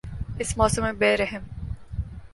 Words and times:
اس 0.39 0.57
موسم 0.57 0.81
میں 0.81 0.91
بے 0.93 1.15
رحم 1.17 1.43